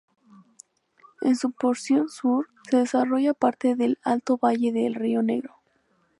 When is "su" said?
1.35-1.51